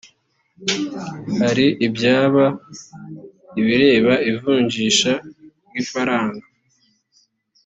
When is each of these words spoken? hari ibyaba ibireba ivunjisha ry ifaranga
hari 1.41 1.65
ibyaba 1.87 2.45
ibireba 3.59 4.13
ivunjisha 4.31 5.11
ry 5.67 5.75
ifaranga 5.81 6.45